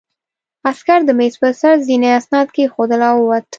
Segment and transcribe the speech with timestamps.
[0.69, 3.43] عسکر د مېز په سر ځینې اسناد کېښودل او ووت